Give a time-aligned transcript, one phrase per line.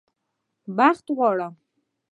[0.77, 1.53] بخت غواړم